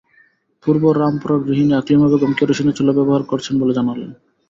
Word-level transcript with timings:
পূর্ব 0.63 0.83
রামপুরার 0.91 1.39
গৃহিণী 1.47 1.73
আকলিমা 1.73 2.07
বেগম 2.11 2.31
কেরোসিনের 2.33 2.77
চুলা 2.77 2.93
ব্যবহার 2.97 3.23
করছেন 3.23 3.53
বলে 3.61 3.73
জানালেন। 3.73 4.09